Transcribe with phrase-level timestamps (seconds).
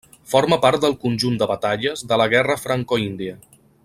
[0.29, 3.37] Forma part del conjunt de batalles de la Guerra Franco-Índia.